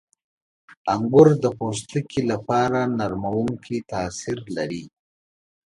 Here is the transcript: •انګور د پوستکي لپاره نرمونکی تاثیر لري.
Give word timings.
•انګور 0.93 1.27
د 1.43 1.45
پوستکي 1.57 2.21
لپاره 2.31 2.79
نرمونکی 2.97 3.77
تاثیر 3.91 4.39
لري. 4.57 4.83